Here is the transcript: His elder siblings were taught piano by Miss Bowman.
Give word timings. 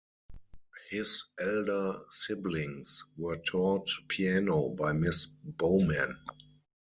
His 0.89 1.25
elder 1.39 1.93
siblings 2.09 3.07
were 3.17 3.37
taught 3.37 3.87
piano 4.07 4.69
by 4.69 4.93
Miss 4.93 5.27
Bowman. 5.27 6.17